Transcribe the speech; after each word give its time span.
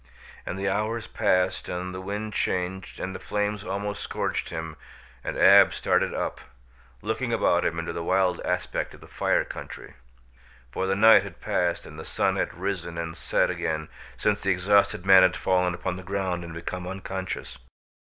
And 0.47 0.57
the 0.57 0.67
hours 0.67 1.05
passed 1.05 1.69
and 1.69 1.93
the 1.93 2.01
wind 2.01 2.33
changed 2.33 2.99
and 2.99 3.13
the 3.13 3.19
flames 3.19 3.63
almost 3.63 4.01
scorched 4.01 4.49
him 4.49 4.75
and 5.23 5.37
Ab 5.37 5.75
started 5.75 6.11
up, 6.11 6.41
looking 7.03 7.31
about 7.31 7.63
him 7.63 7.77
into 7.77 7.93
the 7.93 8.01
wild 8.01 8.41
aspect 8.43 8.95
of 8.95 9.01
the 9.01 9.07
Fire 9.07 9.43
Country; 9.45 9.93
for 10.71 10.87
the 10.87 10.95
night 10.95 11.21
had 11.21 11.39
passed 11.39 11.85
and 11.85 11.99
the 11.99 12.03
sun 12.03 12.35
had 12.35 12.55
risen 12.55 12.97
and 12.97 13.15
set 13.15 13.51
again 13.51 13.89
since 14.17 14.41
the 14.41 14.49
exhausted 14.49 15.05
man 15.05 15.21
had 15.21 15.37
fallen 15.37 15.75
upon 15.75 15.97
the 15.97 16.01
ground 16.01 16.43
and 16.43 16.55
become 16.55 16.87
unconscious. 16.87 17.59